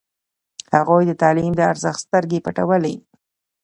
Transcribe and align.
هغوی 0.75 1.03
د 1.07 1.11
تعلیم 1.21 1.53
د 1.55 1.61
ارزښت 1.71 1.99
سترګې 2.05 2.43
پټولې. 2.45 2.95